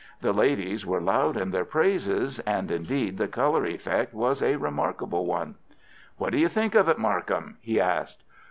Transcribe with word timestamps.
The 0.21 0.33
ladies 0.33 0.83
were 0.83 0.99
loud 0.99 1.37
in 1.37 1.51
their 1.51 1.63
praises, 1.63 2.39
and 2.39 2.71
indeed 2.71 3.19
the 3.19 3.27
colour 3.27 3.67
effect 3.67 4.15
was 4.15 4.41
a 4.41 4.55
remarkable 4.55 5.27
one. 5.27 5.57
"What 6.17 6.31
do 6.31 6.39
you 6.39 6.47
think 6.47 6.73
of 6.73 6.89
it, 6.89 6.97
Markham?" 6.97 7.57
he 7.61 7.79
asked. 7.79 8.23